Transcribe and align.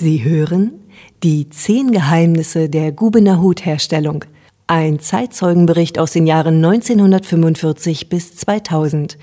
Sie 0.00 0.24
hören 0.24 0.80
die 1.22 1.50
zehn 1.50 1.92
Geheimnisse 1.92 2.70
der 2.70 2.90
Gubener 2.90 3.42
Hutherstellung. 3.42 4.24
Ein 4.66 4.98
Zeitzeugenbericht 4.98 5.98
aus 5.98 6.12
den 6.12 6.26
Jahren 6.26 6.64
1945 6.64 8.08
bis 8.08 8.34
2000. 8.34 9.18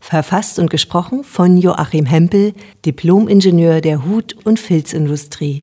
Verfasst 0.00 0.58
und 0.58 0.68
gesprochen 0.68 1.24
von 1.24 1.56
Joachim 1.56 2.04
Hempel, 2.04 2.52
Diplomingenieur 2.84 3.80
der 3.80 4.04
Hut- 4.04 4.36
und 4.44 4.60
Filzindustrie. 4.60 5.60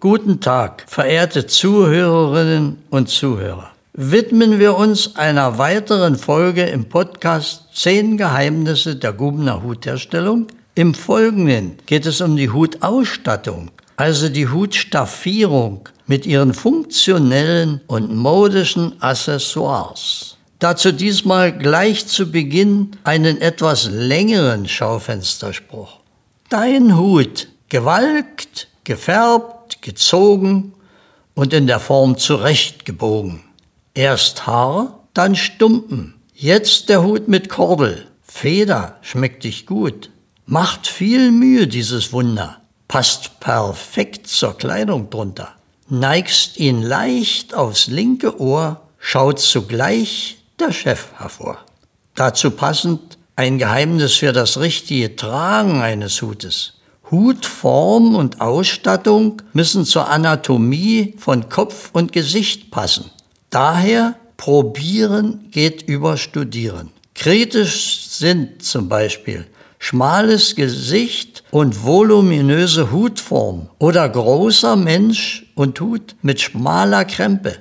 Guten 0.00 0.40
Tag, 0.40 0.86
verehrte 0.88 1.46
Zuhörerinnen 1.46 2.82
und 2.88 3.10
Zuhörer. 3.10 3.73
Widmen 3.96 4.58
wir 4.58 4.76
uns 4.76 5.14
einer 5.14 5.56
weiteren 5.56 6.16
Folge 6.16 6.64
im 6.64 6.88
Podcast 6.88 7.66
10 7.74 8.16
Geheimnisse 8.16 8.96
der 8.96 9.12
Gubener 9.12 9.62
Hutherstellung. 9.62 10.48
Im 10.74 10.94
Folgenden 10.94 11.76
geht 11.86 12.04
es 12.04 12.20
um 12.20 12.34
die 12.34 12.50
Hutausstattung, 12.50 13.70
also 13.94 14.28
die 14.28 14.48
Hutstaffierung 14.48 15.88
mit 16.08 16.26
ihren 16.26 16.54
funktionellen 16.54 17.82
und 17.86 18.12
modischen 18.12 19.00
Accessoires. 19.00 20.38
Dazu 20.58 20.90
diesmal 20.90 21.56
gleich 21.56 22.08
zu 22.08 22.32
Beginn 22.32 22.96
einen 23.04 23.40
etwas 23.40 23.88
längeren 23.92 24.66
Schaufensterspruch. 24.66 26.00
Dein 26.48 26.98
Hut, 26.98 27.46
gewalkt, 27.68 28.66
gefärbt, 28.82 29.82
gezogen 29.82 30.72
und 31.36 31.52
in 31.52 31.68
der 31.68 31.78
Form 31.78 32.18
zurechtgebogen. 32.18 33.53
Erst 33.96 34.48
Haar, 34.48 35.04
dann 35.14 35.36
Stumpen. 35.36 36.14
Jetzt 36.34 36.88
der 36.88 37.04
Hut 37.04 37.28
mit 37.28 37.48
Kordel. 37.48 38.08
Feder 38.24 38.96
schmeckt 39.02 39.44
dich 39.44 39.66
gut. 39.66 40.10
Macht 40.46 40.88
viel 40.88 41.30
Mühe 41.30 41.68
dieses 41.68 42.12
Wunder. 42.12 42.60
Passt 42.88 43.38
perfekt 43.38 44.26
zur 44.26 44.58
Kleidung 44.58 45.10
drunter. 45.10 45.54
Neigst 45.88 46.58
ihn 46.58 46.82
leicht 46.82 47.54
aufs 47.54 47.86
linke 47.86 48.40
Ohr, 48.40 48.80
schaut 48.98 49.38
zugleich 49.38 50.38
der 50.58 50.72
Chef 50.72 51.12
hervor. 51.18 51.58
Dazu 52.16 52.50
passend 52.50 53.16
ein 53.36 53.58
Geheimnis 53.58 54.14
für 54.14 54.32
das 54.32 54.58
richtige 54.58 55.14
Tragen 55.14 55.82
eines 55.82 56.20
Hutes. 56.20 56.80
Hutform 57.12 58.16
und 58.16 58.40
Ausstattung 58.40 59.40
müssen 59.52 59.84
zur 59.84 60.08
Anatomie 60.08 61.14
von 61.16 61.48
Kopf 61.48 61.90
und 61.92 62.12
Gesicht 62.12 62.72
passen. 62.72 63.12
Daher 63.54 64.16
probieren 64.36 65.48
geht 65.52 65.82
über 65.82 66.16
studieren. 66.16 66.90
Kritisch 67.14 68.08
sind 68.08 68.64
zum 68.64 68.88
Beispiel 68.88 69.46
schmales 69.78 70.56
Gesicht 70.56 71.44
und 71.52 71.84
voluminöse 71.84 72.90
Hutform 72.90 73.68
oder 73.78 74.08
großer 74.08 74.74
Mensch 74.74 75.46
und 75.54 75.80
Hut 75.80 76.16
mit 76.20 76.40
schmaler 76.40 77.04
Krempe. 77.04 77.58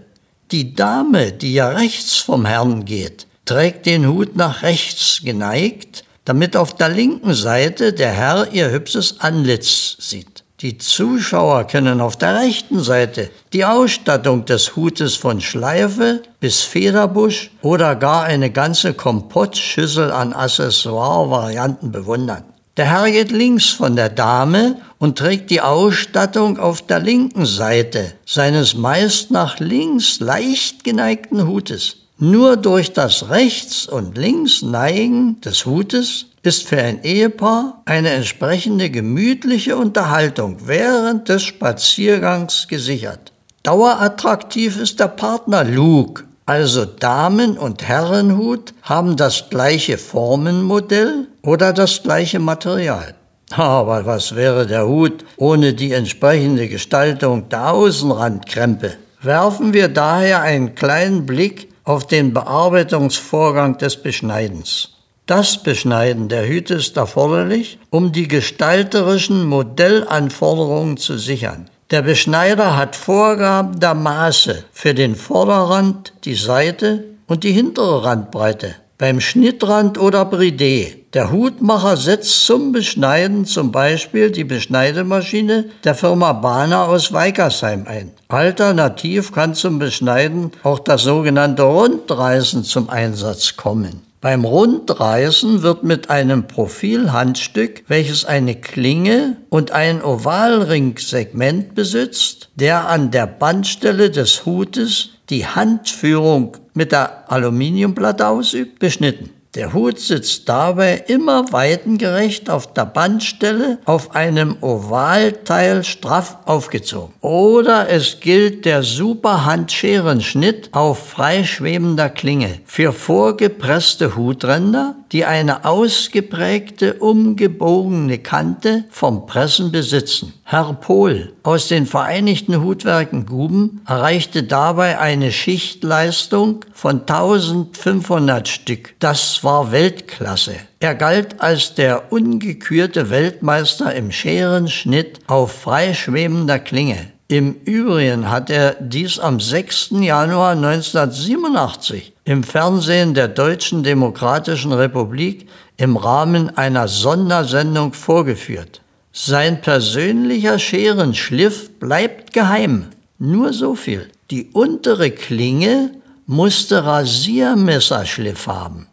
Die 0.49 0.73
Dame, 0.73 1.31
die 1.31 1.53
ja 1.53 1.69
rechts 1.69 2.17
vom 2.17 2.47
Herrn 2.47 2.85
geht, 2.85 3.27
trägt 3.45 3.85
den 3.85 4.07
Hut 4.07 4.35
nach 4.35 4.63
rechts 4.63 5.21
geneigt 5.23 6.03
damit 6.25 6.55
auf 6.55 6.75
der 6.75 6.89
linken 6.89 7.33
Seite 7.33 7.93
der 7.93 8.11
Herr 8.11 8.51
ihr 8.53 8.71
hübsches 8.71 9.19
Antlitz 9.19 9.97
sieht. 9.99 10.42
Die 10.63 10.77
Zuschauer 10.77 11.65
können 11.65 11.99
auf 11.99 12.15
der 12.15 12.35
rechten 12.39 12.79
Seite 12.79 13.29
die 13.51 13.65
Ausstattung 13.65 14.45
des 14.45 14.77
Hutes 14.77 15.13
von 15.13 15.41
Schleife 15.41 16.23
bis 16.39 16.61
Federbusch 16.61 17.51
oder 17.61 17.97
gar 17.97 18.23
eine 18.23 18.49
ganze 18.49 18.93
Kompottschüssel 18.93 20.09
an 20.09 20.31
Accessoire-Varianten 20.31 21.91
bewundern. 21.91 22.45
Der 22.77 22.85
Herr 22.85 23.11
geht 23.11 23.33
links 23.33 23.71
von 23.71 23.97
der 23.97 24.07
Dame 24.07 24.77
und 24.99 25.17
trägt 25.17 25.51
die 25.51 25.59
Ausstattung 25.59 26.57
auf 26.57 26.81
der 26.81 26.99
linken 27.01 27.45
Seite 27.45 28.13
seines 28.25 28.73
meist 28.73 29.31
nach 29.31 29.59
links 29.59 30.21
leicht 30.21 30.85
geneigten 30.85 31.45
Hutes. 31.45 31.97
Nur 32.19 32.55
durch 32.55 32.93
das 32.93 33.29
Rechts- 33.29 33.85
und 33.85 34.17
Linksneigen 34.17 35.41
des 35.41 35.65
Hutes 35.65 36.27
ist 36.43 36.67
für 36.67 36.77
ein 36.77 37.03
Ehepaar 37.03 37.81
eine 37.85 38.09
entsprechende 38.09 38.89
gemütliche 38.89 39.77
Unterhaltung 39.77 40.57
während 40.65 41.29
des 41.29 41.43
Spaziergangs 41.43 42.67
gesichert. 42.67 43.31
Dauerattraktiv 43.63 44.77
ist 44.77 44.99
der 44.99 45.07
Partner 45.07 45.63
Luke, 45.63 46.25
also 46.45 46.83
Damen- 46.83 47.57
und 47.57 47.87
Herrenhut 47.87 48.73
haben 48.81 49.15
das 49.15 49.49
gleiche 49.49 49.97
Formenmodell 49.97 51.27
oder 51.41 51.71
das 51.71 52.03
gleiche 52.03 52.39
Material. 52.39 53.15
Aber 53.51 54.05
was 54.05 54.35
wäre 54.35 54.67
der 54.67 54.87
Hut 54.87 55.23
ohne 55.37 55.73
die 55.73 55.93
entsprechende 55.93 56.67
Gestaltung 56.67 57.47
der 57.47 57.71
Außenrandkrempe? 57.71 58.95
Werfen 59.21 59.71
wir 59.73 59.87
daher 59.87 60.41
einen 60.41 60.75
kleinen 60.75 61.25
Blick 61.25 61.69
auf 61.85 62.07
den 62.07 62.33
Bearbeitungsvorgang 62.33 63.77
des 63.77 63.95
Beschneidens. 63.95 64.89
Das 65.25 65.63
Beschneiden 65.63 66.27
der 66.27 66.45
Hüte 66.47 66.73
ist 66.73 66.97
erforderlich, 66.97 67.79
um 67.89 68.11
die 68.11 68.27
gestalterischen 68.27 69.45
Modellanforderungen 69.45 70.97
zu 70.97 71.17
sichern. 71.17 71.69
Der 71.91 72.01
Beschneider 72.01 72.75
hat 72.75 72.97
Vorgaben 72.97 73.79
der 73.79 73.93
Maße 73.93 74.65
für 74.73 74.93
den 74.93 75.15
Vorderrand, 75.15 76.13
die 76.25 76.35
Seite 76.35 77.05
und 77.25 77.45
die 77.45 77.53
hintere 77.53 78.03
Randbreite 78.03 78.75
beim 78.97 79.21
Schnittrand 79.21 79.97
oder 79.97 80.23
Bridé. 80.23 80.95
Der 81.13 81.31
Hutmacher 81.31 81.97
setzt 81.97 82.45
zum 82.45 82.71
Beschneiden 82.71 83.45
zum 83.45 83.71
Beispiel 83.71 84.31
die 84.31 84.43
Beschneidemaschine 84.43 85.65
der 85.83 85.95
Firma 85.95 86.33
Bahner 86.33 86.87
aus 86.87 87.13
Weikersheim 87.13 87.85
ein. 87.87 88.11
Alternativ 88.27 89.31
kann 89.31 89.55
zum 89.55 89.79
Beschneiden 89.79 90.51
auch 90.63 90.79
das 90.79 91.03
sogenannte 91.03 91.63
Rundreißen 91.63 92.63
zum 92.63 92.89
Einsatz 92.89 93.55
kommen. 93.55 94.01
Beim 94.23 94.45
Rundreißen 94.45 95.63
wird 95.63 95.83
mit 95.83 96.09
einem 96.09 96.47
Profilhandstück, 96.47 97.83
welches 97.89 98.23
eine 98.23 98.55
Klinge 98.55 99.35
und 99.49 99.71
ein 99.71 100.01
Ovalringsegment 100.01 101.75
besitzt, 101.75 102.47
der 102.55 102.87
an 102.87 103.11
der 103.11 103.27
Bandstelle 103.27 104.11
des 104.11 104.45
Hutes 104.45 105.09
die 105.29 105.45
Handführung 105.45 106.55
mit 106.73 106.93
der 106.93 107.29
Aluminiumplatte 107.29 108.25
ausübt, 108.25 108.79
beschnitten. 108.79 109.31
Der 109.55 109.71
Hut 109.71 109.99
sitzt 109.99 110.49
dabei 110.49 111.03
immer 111.07 111.53
weitengerecht 111.53 112.49
auf 112.49 112.73
der 112.73 112.87
Bandstelle 112.87 113.77
auf 113.85 114.15
einem 114.15 114.57
Ovalteil 114.61 115.83
straff 115.83 116.37
aufgezogen. 116.45 117.13
Oder 117.21 117.87
es 117.87 118.19
gilt 118.19 118.65
der 118.65 118.81
Superhandscherenschnitt 118.81 120.69
auf 120.71 121.07
freischwebender 121.07 122.09
Klinge 122.09 122.61
für 122.65 122.93
vorgepresste 122.93 124.15
Hutränder, 124.15 124.95
die 125.11 125.25
eine 125.25 125.65
ausgeprägte 125.65 126.95
umgebogene 126.95 128.17
Kante 128.17 128.85
vom 128.89 129.27
Pressen 129.27 129.71
besitzen. 129.71 130.33
Herr 130.45 130.73
Pohl 130.73 131.33
aus 131.43 131.67
den 131.67 131.85
Vereinigten 131.85 132.63
Hutwerken 132.63 133.27
Guben 133.27 133.81
erreichte 133.87 134.43
dabei 134.43 134.99
eine 134.99 135.31
Schichtleistung 135.31 136.65
von 136.73 137.01
1500 137.01 138.47
Stück. 138.47 138.95
Das 138.99 139.42
war 139.43 139.71
Weltklasse. 139.71 140.55
Er 140.79 140.95
galt 140.95 141.41
als 141.41 141.75
der 141.75 142.11
ungekürte 142.11 143.09
Weltmeister 143.09 143.93
im 143.93 144.11
Scherenschnitt 144.11 145.19
auf 145.27 145.51
freischwebender 145.51 146.59
Klinge. 146.59 147.11
Im 147.27 147.55
Übrigen 147.65 148.29
hat 148.29 148.49
er 148.49 148.75
dies 148.79 149.17
am 149.17 149.39
6. 149.39 149.91
Januar 150.01 150.51
1987 150.51 152.13
im 152.25 152.43
Fernsehen 152.43 153.13
der 153.13 153.27
Deutschen 153.27 153.83
Demokratischen 153.83 154.71
Republik 154.71 155.47
im 155.77 155.97
Rahmen 155.97 156.55
einer 156.57 156.87
Sondersendung 156.87 157.93
vorgeführt. 157.93 158.81
Sein 159.11 159.61
persönlicher 159.61 160.59
Scherenschliff 160.59 161.71
bleibt 161.79 162.33
geheim. 162.33 162.87
Nur 163.19 163.53
so 163.53 163.75
viel. 163.75 164.09
Die 164.31 164.49
untere 164.53 165.11
Klinge 165.11 165.91
musste 166.25 166.83
Rasiermesserschliff 166.83 168.47
haben. 168.47 168.87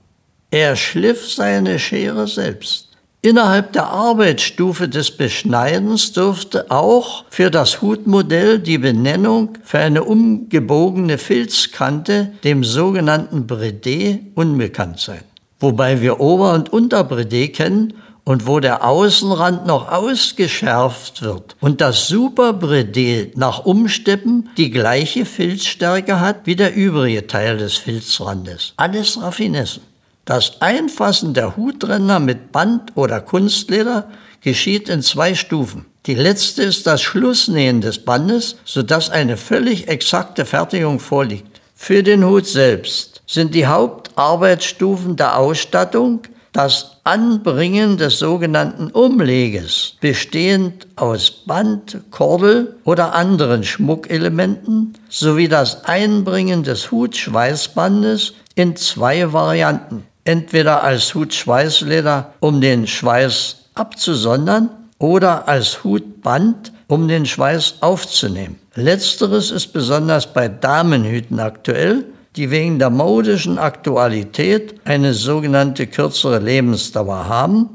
Er 0.52 0.74
schliff 0.74 1.32
seine 1.32 1.78
Schere 1.78 2.26
selbst. 2.26 2.88
Innerhalb 3.22 3.72
der 3.74 3.86
Arbeitsstufe 3.86 4.88
des 4.88 5.16
Beschneidens 5.16 6.12
dürfte 6.12 6.70
auch 6.70 7.24
für 7.28 7.50
das 7.50 7.82
Hutmodell 7.82 8.58
die 8.58 8.78
Benennung 8.78 9.50
für 9.62 9.78
eine 9.78 10.04
umgebogene 10.04 11.18
Filzkante, 11.18 12.32
dem 12.42 12.64
sogenannten 12.64 13.46
Bredé, 13.46 14.20
unbekannt 14.34 14.98
sein. 14.98 15.20
Wobei 15.60 16.00
wir 16.00 16.18
Ober- 16.18 16.54
und 16.54 16.70
Unterbredé 16.72 17.52
kennen 17.52 17.92
und 18.24 18.46
wo 18.46 18.58
der 18.58 18.84
Außenrand 18.84 19.66
noch 19.66 19.92
ausgeschärft 19.92 21.22
wird 21.22 21.56
und 21.60 21.80
das 21.80 22.08
Superbredé 22.10 23.32
nach 23.36 23.66
Umsteppen 23.66 24.48
die 24.56 24.70
gleiche 24.70 25.26
Filzstärke 25.26 26.20
hat 26.20 26.46
wie 26.46 26.56
der 26.56 26.74
übrige 26.74 27.26
Teil 27.26 27.58
des 27.58 27.74
Filzrandes. 27.74 28.72
Alles 28.76 29.20
Raffinessen. 29.20 29.89
Das 30.24 30.60
Einfassen 30.60 31.34
der 31.34 31.56
Hutränder 31.56 32.20
mit 32.20 32.52
Band 32.52 32.92
oder 32.94 33.20
Kunstleder 33.20 34.08
geschieht 34.40 34.88
in 34.88 35.02
zwei 35.02 35.34
Stufen. 35.34 35.86
Die 36.06 36.14
letzte 36.14 36.62
ist 36.62 36.86
das 36.86 37.02
Schlussnähen 37.02 37.80
des 37.80 38.04
Bandes, 38.04 38.56
sodass 38.64 39.10
eine 39.10 39.36
völlig 39.36 39.88
exakte 39.88 40.46
Fertigung 40.46 40.98
vorliegt. 40.98 41.60
Für 41.74 42.02
den 42.02 42.24
Hut 42.24 42.46
selbst 42.46 43.22
sind 43.26 43.54
die 43.54 43.66
Hauptarbeitsstufen 43.66 45.16
der 45.16 45.36
Ausstattung 45.38 46.20
das 46.52 46.96
Anbringen 47.04 47.96
des 47.96 48.18
sogenannten 48.18 48.90
Umleges, 48.90 49.94
bestehend 50.00 50.86
aus 50.96 51.30
Band, 51.30 51.98
Kordel 52.10 52.76
oder 52.84 53.14
anderen 53.14 53.62
Schmuckelementen, 53.62 54.94
sowie 55.08 55.48
das 55.48 55.84
Einbringen 55.84 56.64
des 56.64 56.90
Hutschweißbandes 56.90 58.34
in 58.56 58.74
zwei 58.76 59.32
Varianten. 59.32 60.06
Entweder 60.30 60.84
als 60.84 61.12
Hutschweißleder, 61.16 62.34
um 62.38 62.60
den 62.60 62.86
Schweiß 62.86 63.64
abzusondern, 63.74 64.70
oder 65.00 65.48
als 65.48 65.82
Hutband, 65.82 66.72
um 66.86 67.08
den 67.08 67.26
Schweiß 67.26 67.78
aufzunehmen. 67.80 68.60
Letzteres 68.76 69.50
ist 69.50 69.72
besonders 69.72 70.32
bei 70.32 70.46
Damenhüten 70.46 71.40
aktuell, 71.40 72.04
die 72.36 72.52
wegen 72.52 72.78
der 72.78 72.90
modischen 72.90 73.58
Aktualität 73.58 74.76
eine 74.84 75.14
sogenannte 75.14 75.88
kürzere 75.88 76.38
Lebensdauer 76.38 77.28
haben. 77.28 77.68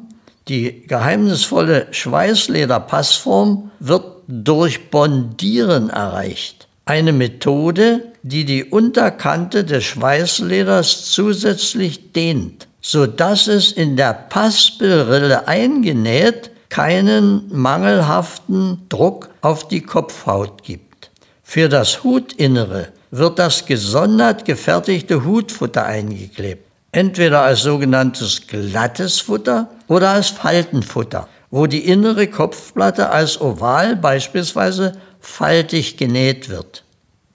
Die 0.48 0.88
geheimnisvolle 0.88 1.88
Schweißlederpassform 1.92 3.70
wird 3.82 4.06
durch 4.30 4.90
Bondieren 4.92 5.90
erreicht. 5.90 6.70
Eine 6.86 7.12
Methode, 7.12 8.14
die 8.28 8.44
die 8.44 8.64
Unterkante 8.64 9.64
des 9.64 9.84
Schweißleders 9.84 11.12
zusätzlich 11.12 12.12
dehnt, 12.12 12.68
sodass 12.82 13.46
es 13.46 13.72
in 13.72 13.98
der 13.98 14.14
Passbildrille 14.14 15.48
eingenäht 15.48 16.50
keinen 16.70 17.44
mangelhaften 17.56 18.82
Druck 18.90 19.30
auf 19.42 19.68
die 19.68 19.82
Kopfhaut 19.82 20.64
gibt. 20.64 21.12
Für 21.44 21.70
das 21.70 22.04
Hutinnere 22.04 22.88
wird 23.12 23.38
das 23.38 23.68
gesondert 23.68 24.44
gefertigte 24.44 25.24
Hutfutter 25.24 25.86
eingeklebt. 25.86 26.66
Entweder 26.94 27.42
als 27.42 27.62
sogenanntes 27.62 28.48
glattes 28.48 29.20
Futter 29.20 29.70
oder 29.88 30.10
als 30.10 30.30
Faltenfutter, 30.30 31.30
wo 31.52 31.68
die 31.68 31.86
innere 31.86 32.26
Kopfplatte 32.26 33.12
als 33.12 33.40
oval 33.40 33.96
beispielsweise 33.96 34.94
faltig 35.20 35.98
genäht 35.98 36.50
wird. 36.50 36.85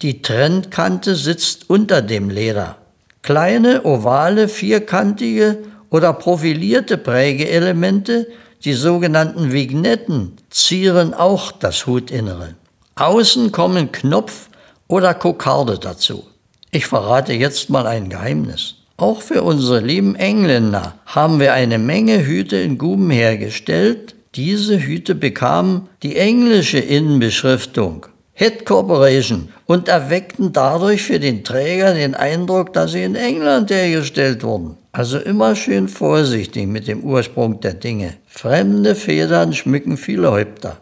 Die 0.02 0.22
Trendkante 0.22 1.14
sitzt 1.14 1.68
unter 1.68 2.00
dem 2.00 2.30
Leder. 2.30 2.78
Kleine, 3.20 3.84
ovale, 3.84 4.48
vierkantige 4.48 5.58
oder 5.90 6.14
profilierte 6.14 6.96
Prägeelemente, 6.96 8.26
die 8.64 8.72
sogenannten 8.72 9.52
Vignetten, 9.52 10.36
zieren 10.48 11.12
auch 11.12 11.52
das 11.52 11.86
Hutinnere. 11.86 12.54
Außen 12.94 13.52
kommen 13.52 13.92
Knopf- 13.92 14.48
oder 14.88 15.12
Kokarde 15.12 15.78
dazu. 15.78 16.24
Ich 16.70 16.86
verrate 16.86 17.34
jetzt 17.34 17.68
mal 17.68 17.86
ein 17.86 18.08
Geheimnis. 18.08 18.76
Auch 18.96 19.20
für 19.20 19.42
unsere 19.42 19.80
lieben 19.80 20.14
Engländer 20.14 20.94
haben 21.04 21.40
wir 21.40 21.52
eine 21.52 21.78
Menge 21.78 22.24
Hüte 22.24 22.56
in 22.56 22.78
Guben 22.78 23.10
hergestellt. 23.10 24.14
Diese 24.34 24.78
Hüte 24.78 25.14
bekamen 25.14 25.90
die 26.02 26.16
englische 26.16 26.78
Innenbeschriftung 26.78 28.06
Head 28.40 28.64
Corporation 28.64 29.50
und 29.66 29.88
erweckten 29.88 30.50
dadurch 30.50 31.02
für 31.02 31.20
den 31.20 31.44
Träger 31.44 31.92
den 31.92 32.14
Eindruck, 32.14 32.72
dass 32.72 32.92
sie 32.92 33.02
in 33.02 33.14
England 33.14 33.70
hergestellt 33.70 34.42
wurden. 34.42 34.78
Also 34.92 35.18
immer 35.18 35.54
schön 35.54 35.88
vorsichtig 35.88 36.66
mit 36.66 36.88
dem 36.88 37.04
Ursprung 37.04 37.60
der 37.60 37.74
Dinge. 37.74 38.14
Fremde 38.26 38.94
Federn 38.94 39.52
schmücken 39.52 39.98
viele 39.98 40.30
Häupter. 40.30 40.78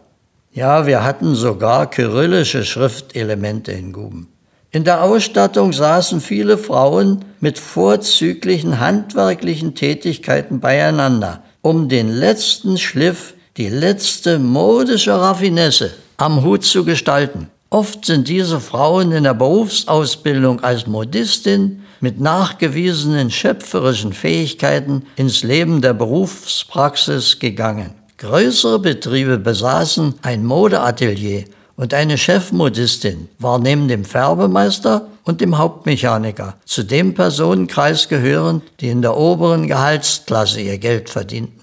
Ja, 0.53 0.87
wir 0.87 1.03
hatten 1.03 1.35
sogar 1.35 1.89
kyrillische 1.89 2.63
Schriftelemente 2.63 3.73
in 3.73 3.91
Guben. 3.91 4.29
In 4.71 4.85
der 4.85 5.03
Ausstattung 5.03 5.73
saßen 5.73 6.21
viele 6.21 6.57
Frauen 6.57 7.25
mit 7.41 7.59
vorzüglichen 7.59 8.79
handwerklichen 8.79 9.75
Tätigkeiten 9.75 10.61
beieinander, 10.61 11.43
um 11.61 11.89
den 11.89 12.07
letzten 12.07 12.77
Schliff, 12.77 13.33
die 13.57 13.67
letzte 13.67 14.39
modische 14.39 15.11
Raffinesse 15.11 15.91
am 16.19 16.43
Hut 16.43 16.65
zu 16.65 16.83
gestalten. 16.83 17.49
Oft 17.69 18.05
sind 18.05 18.27
diese 18.27 18.59
Frauen 18.59 19.11
in 19.11 19.23
der 19.23 19.33
Berufsausbildung 19.33 20.61
als 20.63 20.85
Modistin 20.85 21.83
mit 22.01 22.19
nachgewiesenen 22.19 23.31
schöpferischen 23.31 24.11
Fähigkeiten 24.11 25.03
ins 25.15 25.43
Leben 25.43 25.81
der 25.81 25.93
Berufspraxis 25.93 27.39
gegangen. 27.39 27.91
Größere 28.17 28.79
Betriebe 28.79 29.37
besaßen 29.37 30.15
ein 30.21 30.45
Modeatelier 30.45 31.45
und 31.77 31.93
eine 31.93 32.17
Chefmodistin 32.17 33.29
war 33.39 33.59
neben 33.59 33.87
dem 33.87 34.03
Färbemeister 34.03 35.07
und 35.23 35.39
dem 35.39 35.57
Hauptmechaniker 35.57 36.55
zu 36.65 36.83
dem 36.83 37.13
Personenkreis 37.13 38.09
gehörend, 38.09 38.63
die 38.81 38.89
in 38.89 39.01
der 39.01 39.15
oberen 39.15 39.67
Gehaltsklasse 39.67 40.59
ihr 40.59 40.79
Geld 40.79 41.09
verdienten. 41.09 41.58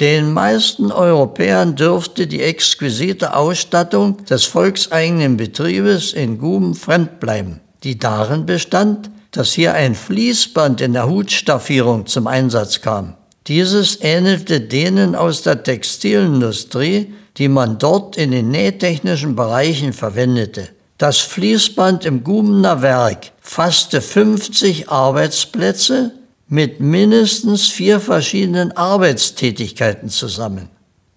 Den 0.00 0.32
meisten 0.32 0.92
Europäern 0.92 1.74
dürfte 1.74 2.28
die 2.28 2.40
exquisite 2.40 3.34
Ausstattung 3.34 4.24
des 4.26 4.44
volkseigenen 4.44 5.36
Betriebes 5.36 6.12
in 6.12 6.38
Guben 6.38 6.76
fremd 6.76 7.18
bleiben, 7.18 7.60
die 7.82 7.98
darin 7.98 8.46
bestand, 8.46 9.10
dass 9.32 9.52
hier 9.52 9.74
ein 9.74 9.96
Fließband 9.96 10.80
in 10.80 10.92
der 10.92 11.08
Hutstaffierung 11.08 12.06
zum 12.06 12.28
Einsatz 12.28 12.80
kam. 12.80 13.14
Dieses 13.48 14.00
ähnelte 14.00 14.60
denen 14.60 15.16
aus 15.16 15.42
der 15.42 15.64
Textilindustrie, 15.64 17.12
die 17.36 17.48
man 17.48 17.78
dort 17.78 18.16
in 18.16 18.30
den 18.30 18.50
nähtechnischen 18.50 19.34
Bereichen 19.34 19.92
verwendete. 19.92 20.68
Das 20.96 21.18
Fließband 21.18 22.04
im 22.04 22.22
Gubener 22.22 22.82
Werk 22.82 23.32
fasste 23.40 24.00
50 24.00 24.90
Arbeitsplätze 24.90 26.12
mit 26.48 26.80
mindestens 26.80 27.68
vier 27.68 28.00
verschiedenen 28.00 28.72
Arbeitstätigkeiten 28.72 30.08
zusammen. 30.08 30.68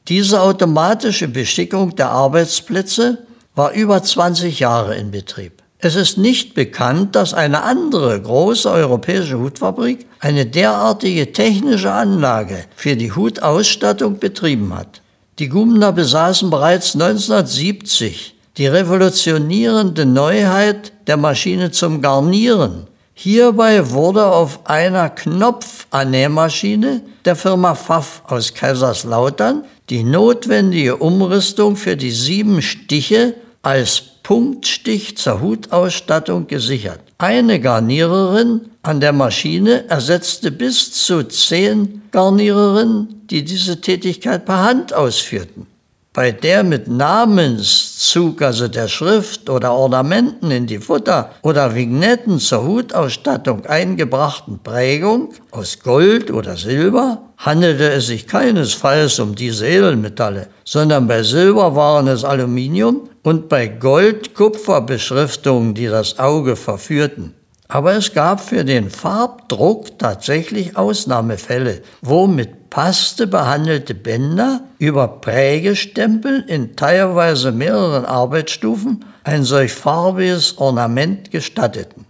Diese 0.07 0.41
automatische 0.41 1.27
Beschickung 1.27 1.95
der 1.95 2.09
Arbeitsplätze 2.09 3.19
war 3.55 3.71
über 3.71 4.03
20 4.03 4.59
Jahre 4.59 4.95
in 4.95 5.11
Betrieb. 5.11 5.61
Es 5.83 5.95
ist 5.95 6.17
nicht 6.17 6.53
bekannt, 6.53 7.15
dass 7.15 7.33
eine 7.33 7.63
andere 7.63 8.21
große 8.21 8.69
europäische 8.69 9.39
Hutfabrik 9.39 10.05
eine 10.19 10.45
derartige 10.45 11.31
technische 11.31 11.91
Anlage 11.91 12.65
für 12.75 12.95
die 12.95 13.11
Hutausstattung 13.11 14.19
betrieben 14.19 14.75
hat. 14.75 15.01
Die 15.39 15.49
Gumner 15.49 15.91
besaßen 15.91 16.51
bereits 16.51 16.93
1970 16.93 18.35
die 18.57 18.67
revolutionierende 18.67 20.05
Neuheit 20.05 20.91
der 21.07 21.17
Maschine 21.17 21.71
zum 21.71 22.01
Garnieren. 22.01 22.85
Hierbei 23.23 23.91
wurde 23.91 24.25
auf 24.25 24.65
einer 24.65 25.11
Knopfannähmaschine 25.11 27.03
der 27.23 27.35
Firma 27.35 27.75
Pfaff 27.75 28.23
aus 28.25 28.55
Kaiserslautern 28.55 29.63
die 29.91 30.03
notwendige 30.03 30.95
Umrüstung 30.95 31.75
für 31.75 31.95
die 31.95 32.09
sieben 32.09 32.63
Stiche 32.63 33.35
als 33.61 34.01
Punktstich 34.23 35.17
zur 35.17 35.39
Hutausstattung 35.39 36.47
gesichert. 36.47 36.99
Eine 37.19 37.59
Garniererin 37.59 38.61
an 38.81 38.99
der 38.99 39.13
Maschine 39.13 39.87
ersetzte 39.87 40.49
bis 40.49 40.91
zu 40.91 41.21
zehn 41.21 42.01
Garniererinnen, 42.09 43.27
die 43.29 43.45
diese 43.45 43.81
Tätigkeit 43.81 44.45
per 44.47 44.63
Hand 44.63 44.95
ausführten. 44.95 45.67
Bei 46.13 46.33
der 46.33 46.63
mit 46.63 46.89
Namenszug, 46.89 48.41
also 48.41 48.67
der 48.67 48.89
Schrift 48.89 49.49
oder 49.49 49.71
Ornamenten 49.71 50.51
in 50.51 50.67
die 50.67 50.79
Futter 50.79 51.31
oder 51.41 51.73
Vignetten 51.73 52.37
zur 52.37 52.67
Hutausstattung 52.67 53.65
eingebrachten 53.65 54.59
Prägung 54.61 55.29
aus 55.51 55.79
Gold 55.79 56.29
oder 56.29 56.57
Silber 56.57 57.29
handelte 57.37 57.89
es 57.91 58.07
sich 58.07 58.27
keinesfalls 58.27 59.19
um 59.19 59.35
diese 59.35 59.65
Edelmetalle, 59.65 60.49
sondern 60.65 61.07
bei 61.07 61.23
Silber 61.23 61.77
waren 61.77 62.09
es 62.09 62.25
Aluminium 62.25 63.09
und 63.23 63.47
bei 63.47 63.67
Gold 63.67 64.35
Kupferbeschriftungen, 64.35 65.73
die 65.75 65.87
das 65.87 66.19
Auge 66.19 66.57
verführten. 66.57 67.35
Aber 67.69 67.93
es 67.93 68.13
gab 68.13 68.41
für 68.41 68.65
den 68.65 68.89
Farbdruck 68.89 69.97
tatsächlich 69.97 70.75
Ausnahmefälle, 70.75 71.83
wo 72.01 72.27
mit 72.27 72.60
Paste 72.71 73.27
behandelte 73.27 73.93
Bänder 73.93 74.61
über 74.79 75.07
Prägestempel 75.07 76.45
in 76.47 76.77
teilweise 76.77 77.51
mehreren 77.51 78.05
Arbeitsstufen 78.05 79.03
ein 79.25 79.43
solch 79.43 79.73
farbiges 79.73 80.57
Ornament 80.57 81.31
gestatteten. 81.31 82.05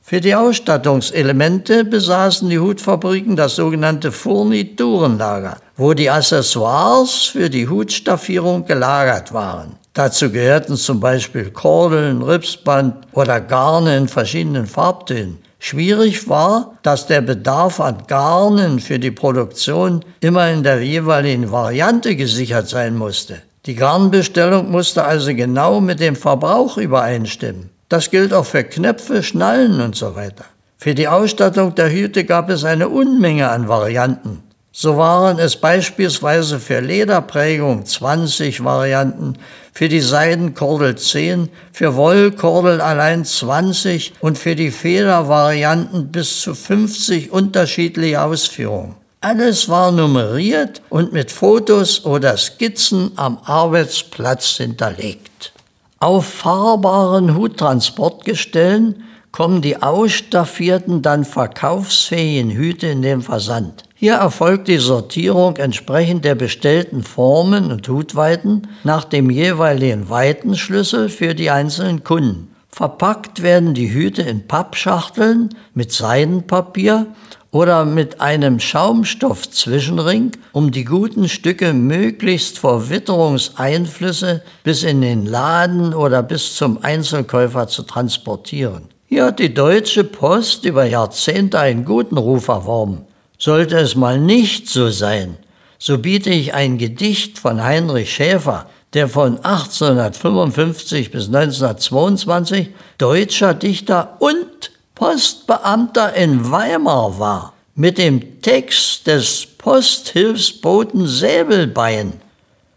Für 0.00 0.22
die 0.22 0.34
Ausstattungselemente 0.34 1.84
besaßen 1.84 2.48
die 2.48 2.58
Hutfabriken 2.58 3.36
das 3.36 3.56
sogenannte 3.56 4.10
Furniturenlager, 4.10 5.58
wo 5.76 5.92
die 5.92 6.08
Accessoires 6.08 7.24
für 7.24 7.50
die 7.50 7.68
Hutstaffierung 7.68 8.64
gelagert 8.64 9.34
waren. 9.34 9.76
Dazu 9.92 10.32
gehörten 10.32 10.76
zum 10.76 10.98
Beispiel 10.98 11.50
Kordeln, 11.50 12.22
Ripsband 12.22 13.06
oder 13.12 13.38
Garne 13.40 13.98
in 13.98 14.08
verschiedenen 14.08 14.66
Farbtönen. 14.66 15.38
Schwierig 15.62 16.26
war, 16.26 16.78
dass 16.82 17.06
der 17.06 17.20
Bedarf 17.20 17.80
an 17.80 18.04
Garnen 18.06 18.80
für 18.80 18.98
die 18.98 19.10
Produktion 19.10 20.02
immer 20.20 20.50
in 20.50 20.62
der 20.62 20.82
jeweiligen 20.82 21.52
Variante 21.52 22.16
gesichert 22.16 22.66
sein 22.66 22.96
musste. 22.96 23.42
Die 23.66 23.74
Garnbestellung 23.74 24.70
musste 24.70 25.04
also 25.04 25.34
genau 25.34 25.82
mit 25.82 26.00
dem 26.00 26.16
Verbrauch 26.16 26.78
übereinstimmen. 26.78 27.68
Das 27.90 28.10
gilt 28.10 28.32
auch 28.32 28.46
für 28.46 28.64
Knöpfe, 28.64 29.22
Schnallen 29.22 29.82
und 29.82 29.94
so 29.94 30.16
weiter. 30.16 30.46
Für 30.78 30.94
die 30.94 31.08
Ausstattung 31.08 31.74
der 31.74 31.92
Hüte 31.92 32.24
gab 32.24 32.48
es 32.48 32.64
eine 32.64 32.88
Unmenge 32.88 33.50
an 33.50 33.68
Varianten. 33.68 34.42
So 34.72 34.96
waren 34.96 35.38
es 35.38 35.56
beispielsweise 35.56 36.58
für 36.58 36.80
Lederprägung 36.80 37.84
20 37.84 38.64
Varianten, 38.64 39.34
für 39.72 39.88
die 39.88 40.00
Seidenkordel 40.00 40.96
10, 40.96 41.48
für 41.72 41.96
Wollkordel 41.96 42.80
allein 42.80 43.24
20 43.24 44.14
und 44.20 44.38
für 44.38 44.56
die 44.56 44.70
Federvarianten 44.70 46.08
bis 46.08 46.40
zu 46.40 46.54
50 46.54 47.30
unterschiedliche 47.30 48.22
Ausführungen. 48.22 48.94
Alles 49.22 49.68
war 49.68 49.92
nummeriert 49.92 50.80
und 50.88 51.12
mit 51.12 51.30
Fotos 51.30 52.06
oder 52.06 52.36
Skizzen 52.36 53.12
am 53.16 53.38
Arbeitsplatz 53.44 54.56
hinterlegt. 54.56 55.52
Auf 55.98 56.24
fahrbaren 56.24 57.36
Huttransportgestellen 57.36 59.04
kommen 59.32 59.60
die 59.60 59.82
ausstaffierten, 59.82 61.02
dann 61.02 61.26
verkaufsfähigen 61.26 62.50
Hüte 62.50 62.86
in 62.86 63.02
den 63.02 63.20
Versand. 63.20 63.84
Hier 64.02 64.14
erfolgt 64.14 64.68
die 64.68 64.78
Sortierung 64.78 65.58
entsprechend 65.58 66.24
der 66.24 66.34
bestellten 66.34 67.02
Formen 67.02 67.70
und 67.70 67.86
Hutweiten 67.86 68.66
nach 68.82 69.04
dem 69.04 69.28
jeweiligen 69.28 70.08
Weitenschlüssel 70.08 71.10
für 71.10 71.34
die 71.34 71.50
einzelnen 71.50 72.02
Kunden. 72.02 72.48
Verpackt 72.70 73.42
werden 73.42 73.74
die 73.74 73.92
Hüte 73.92 74.22
in 74.22 74.46
Pappschachteln 74.46 75.50
mit 75.74 75.92
Seidenpapier 75.92 77.08
oder 77.50 77.84
mit 77.84 78.22
einem 78.22 78.58
Schaumstoffzwischenring, 78.58 80.32
um 80.52 80.70
die 80.70 80.86
guten 80.86 81.28
Stücke 81.28 81.74
möglichst 81.74 82.58
vor 82.58 82.88
Witterungseinflüsse 82.88 84.42
bis 84.64 84.82
in 84.82 85.02
den 85.02 85.26
Laden 85.26 85.92
oder 85.92 86.22
bis 86.22 86.56
zum 86.56 86.82
Einzelkäufer 86.82 87.68
zu 87.68 87.82
transportieren. 87.82 88.84
Hier 89.04 89.26
hat 89.26 89.40
die 89.40 89.52
Deutsche 89.52 90.04
Post 90.04 90.64
über 90.64 90.86
Jahrzehnte 90.86 91.58
einen 91.58 91.84
guten 91.84 92.16
Ruf 92.16 92.48
erworben. 92.48 93.04
Sollte 93.42 93.78
es 93.78 93.96
mal 93.96 94.20
nicht 94.20 94.68
so 94.68 94.90
sein, 94.90 95.38
so 95.78 95.96
biete 95.96 96.28
ich 96.28 96.52
ein 96.52 96.76
Gedicht 96.76 97.38
von 97.38 97.64
Heinrich 97.64 98.12
Schäfer, 98.12 98.68
der 98.92 99.08
von 99.08 99.36
1855 99.42 101.10
bis 101.10 101.28
1922 101.28 102.68
deutscher 102.98 103.54
Dichter 103.54 104.16
und 104.18 104.72
Postbeamter 104.94 106.12
in 106.12 106.50
Weimar 106.50 107.18
war, 107.18 107.54
mit 107.74 107.96
dem 107.96 108.42
Text 108.42 109.06
des 109.06 109.46
Posthilfsboten 109.56 111.06
Säbelbein. 111.06 112.12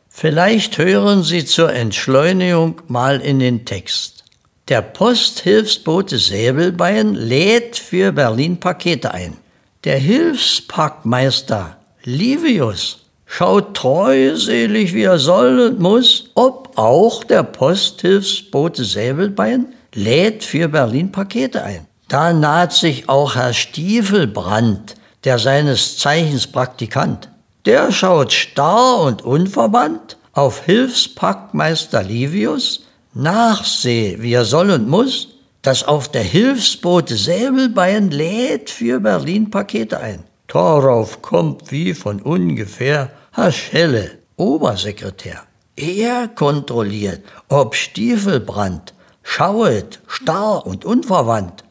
Vielleicht 0.10 0.78
hören 0.78 1.24
Sie 1.24 1.44
zur 1.44 1.74
Entschleunigung 1.74 2.82
mal 2.88 3.20
in 3.20 3.40
den 3.40 3.66
Text. 3.66 4.24
Der 4.70 4.82
Posthilfsbote 4.82 6.18
Säbelbein 6.18 7.16
lädt 7.16 7.76
für 7.76 8.14
Berlin 8.14 8.62
Pakete 8.62 9.14
ein. 9.14 9.43
Der 9.84 9.98
Hilfspackmeister 9.98 11.76
Livius 12.06 13.00
schaut 13.26 13.76
treuselig, 13.76 14.94
wie 14.94 15.04
er 15.04 15.20
soll 15.20 15.60
und 15.60 15.80
muss, 15.82 16.30
ob 16.36 16.78
auch 16.78 17.26
der 17.26 17.44
Posthilfsbote 17.44 18.86
Säbelbein 18.86 19.74
lädt 19.94 20.46
für 20.46 20.70
Berlin 20.70 21.12
Pakete 21.12 21.64
ein. 21.64 21.86
Da 22.08 22.32
naht 22.32 22.72
sich 22.72 23.10
auch 23.10 23.36
Herr 23.36 23.52
Stiefelbrand, 23.52 24.96
der 25.26 25.38
seines 25.38 25.98
Zeichens 25.98 26.48
Praktikant. 26.48 27.28
Der 27.66 27.92
schaut 27.92 28.32
starr 28.32 29.02
und 29.02 29.22
unverwandt 29.22 30.16
auf 30.32 30.64
Hilfspackmeister 30.64 32.04
Livius, 32.04 32.86
nachseh, 33.14 34.16
wie 34.22 34.32
er 34.32 34.46
soll 34.46 34.72
und 34.72 34.88
muss, 34.88 35.33
dass 35.64 35.84
auf 35.84 36.10
der 36.10 36.24
Hilfsboote 36.24 37.16
Säbelbein 37.16 38.12
lädt 38.12 38.70
für 38.70 39.00
Berlin 39.00 39.50
Pakete 39.50 40.00
ein. 40.00 40.24
Darauf 40.48 41.22
kommt 41.22 41.72
wie 41.72 41.94
von 41.94 42.22
ungefähr 42.22 43.10
Herr 43.32 43.52
Schelle, 43.52 44.20
Obersekretär. 44.36 45.42
Er 45.76 46.28
kontrolliert, 46.28 47.24
ob 47.48 47.76
Stiefelbrand 47.76 48.94
schauet, 49.24 50.02
starr 50.06 50.68
und 50.68 50.86
unverwandt, 50.86 51.64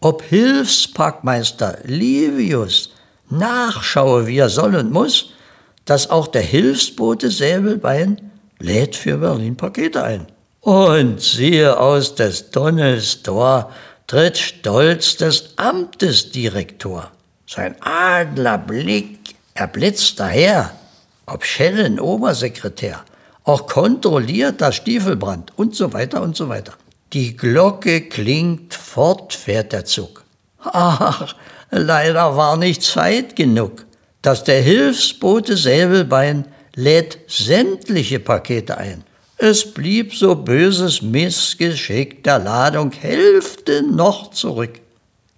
ob 0.00 0.22
Hilfspackmeister 0.22 1.78
Livius 1.84 2.94
nachschaue, 3.30 4.26
wie 4.26 4.38
er 4.38 4.48
soll 4.48 4.74
und 4.74 4.90
muss, 4.90 5.30
dass 5.84 6.08
auch 6.10 6.28
der 6.28 6.42
Hilfsbote 6.42 7.30
Säbelbein 7.30 8.32
lädt 8.58 8.96
für 8.96 9.18
Berlin 9.18 9.56
Pakete 9.56 10.02
ein. 10.02 10.26
Und 10.64 11.20
siehe 11.20 11.78
aus 11.78 12.14
des 12.14 12.50
Tunnels 12.50 13.22
Tor 13.22 13.70
tritt 14.06 14.38
stolz 14.38 15.14
des 15.18 15.50
Amtesdirektor. 15.56 17.10
Sein 17.46 17.76
Adlerblick 17.82 19.34
erblitzt 19.52 20.18
daher, 20.18 20.72
ob 21.26 21.44
Schellen 21.44 22.00
Obersekretär, 22.00 23.04
auch 23.44 23.66
kontrolliert 23.66 24.62
das 24.62 24.76
Stiefelbrand 24.76 25.52
und 25.56 25.76
so 25.76 25.92
weiter 25.92 26.22
und 26.22 26.34
so 26.34 26.48
weiter. 26.48 26.72
Die 27.12 27.36
Glocke 27.36 28.08
klingt, 28.08 28.72
fort 28.72 29.34
fährt 29.34 29.74
der 29.74 29.84
Zug. 29.84 30.24
Ach, 30.62 31.34
leider 31.72 32.38
war 32.38 32.56
nicht 32.56 32.82
Zeit 32.82 33.36
genug, 33.36 33.84
dass 34.22 34.44
der 34.44 34.62
Hilfsbote 34.62 35.58
Säbelbein 35.58 36.46
lädt 36.74 37.18
sämtliche 37.28 38.18
Pakete 38.18 38.78
ein 38.78 39.04
es 39.44 39.72
blieb 39.72 40.14
so 40.14 40.34
böses 40.34 41.02
Missgeschick 41.02 42.24
der 42.24 42.38
Ladung 42.38 42.92
Hälfte 42.92 43.82
noch 43.82 44.30
zurück. 44.30 44.80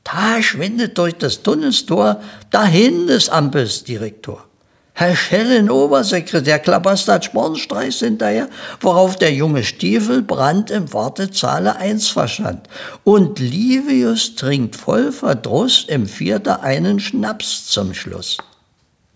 Da 0.04 0.40
schwindet 0.40 0.96
durch 0.96 1.14
das 1.14 1.42
Tunnelstor 1.42 2.20
dahin 2.50 3.08
des 3.08 3.28
Ampelsdirektor. 3.28 4.44
Herr 4.92 5.14
Schellen, 5.14 5.68
Obersekretär, 5.68 6.58
klabastert 6.58 7.26
Spornstreichs 7.26 7.98
hinterher, 7.98 8.48
worauf 8.80 9.16
der 9.16 9.32
junge 9.34 9.62
Stiefel 9.62 10.22
Brand 10.22 10.70
im 10.70 10.90
Wartezahle 10.94 11.76
eins 11.76 12.08
verstand. 12.08 12.68
Und 13.04 13.38
Livius 13.38 14.36
trinkt 14.36 14.76
voll 14.76 15.12
Verdruss 15.12 15.84
im 15.88 16.06
Vierter 16.06 16.62
einen 16.62 16.98
Schnaps 17.00 17.66
zum 17.66 17.92
Schluss. 17.92 18.38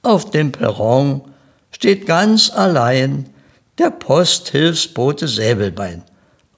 Auf 0.02 0.30
dem 0.30 0.52
Perron 0.52 1.22
steht 1.70 2.06
ganz 2.06 2.50
allein 2.50 3.30
der 3.78 3.90
Posthilfsbote 3.90 5.28
Säbelbein 5.28 6.02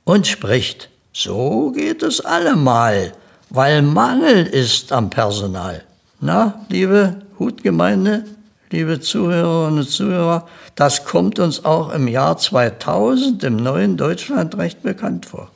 und 0.04 0.26
spricht, 0.26 0.88
so 1.12 1.70
geht 1.72 2.02
es 2.02 2.20
allemal, 2.20 3.12
weil 3.50 3.82
Mangel 3.82 4.46
ist 4.46 4.92
am 4.92 5.10
Personal. 5.10 5.82
Na, 6.20 6.64
liebe 6.68 7.16
Hutgemeinde, 7.38 8.24
liebe 8.70 9.00
Zuhörerinnen 9.00 9.80
und 9.80 9.90
Zuhörer, 9.90 10.48
das 10.74 11.04
kommt 11.04 11.38
uns 11.38 11.64
auch 11.64 11.92
im 11.92 12.08
Jahr 12.08 12.38
2000 12.38 13.44
im 13.44 13.56
neuen 13.56 13.96
Deutschland 13.96 14.56
recht 14.56 14.82
bekannt 14.82 15.26
vor. 15.26 15.50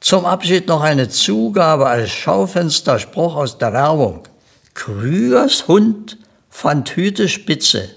Zum 0.00 0.24
Abschied 0.24 0.68
noch 0.68 0.82
eine 0.82 1.08
Zugabe 1.08 1.86
als 1.86 2.10
Schaufensterspruch 2.10 3.36
aus 3.36 3.58
der 3.58 3.72
Werbung. 3.72 4.20
Krügers 4.74 5.68
Hund 5.68 6.18
fand 6.50 6.90
Hüte 6.90 7.28
spitze, 7.28 7.88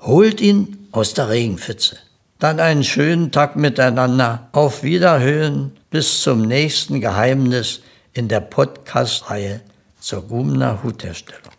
holt 0.00 0.40
ihn 0.40 0.88
aus 0.92 1.14
der 1.14 1.28
Regenpfütze. 1.28 1.96
Dann 2.38 2.60
einen 2.60 2.84
schönen 2.84 3.30
Tag 3.30 3.56
miteinander. 3.56 4.48
Auf 4.52 4.82
Wiederhören. 4.82 5.72
Bis 5.90 6.22
zum 6.22 6.42
nächsten 6.42 7.00
Geheimnis 7.00 7.80
in 8.12 8.28
der 8.28 8.40
Podcast-Reihe 8.40 9.60
zur 10.00 10.22
Gumner 10.22 10.82
Hutherstellung. 10.82 11.52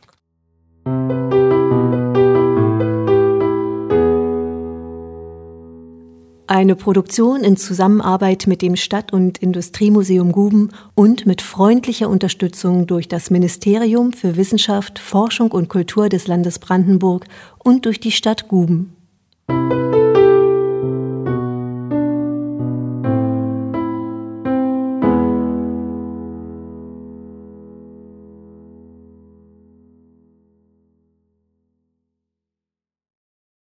Eine 6.47 6.75
Produktion 6.75 7.43
in 7.43 7.57
Zusammenarbeit 7.57 8.45
mit 8.45 8.61
dem 8.61 8.75
Stadt- 8.75 9.11
und 9.11 9.39
Industriemuseum 9.39 10.31
Guben 10.31 10.69
und 10.93 11.25
mit 11.25 11.41
freundlicher 11.41 12.07
Unterstützung 12.07 12.85
durch 12.85 13.07
das 13.07 13.31
Ministerium 13.31 14.13
für 14.13 14.37
Wissenschaft, 14.37 14.99
Forschung 14.99 15.51
und 15.51 15.69
Kultur 15.69 16.07
des 16.07 16.27
Landes 16.27 16.59
Brandenburg 16.59 17.25
und 17.57 17.85
durch 17.85 17.99
die 17.99 18.11
Stadt 18.11 18.47
Guben. 18.47 18.95